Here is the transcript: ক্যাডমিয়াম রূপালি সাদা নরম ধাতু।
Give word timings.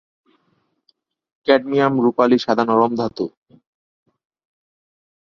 ক্যাডমিয়াম 1.47 1.93
রূপালি 2.03 2.37
সাদা 2.39 2.63
নরম 2.69 2.91
ধাতু। 2.99 3.25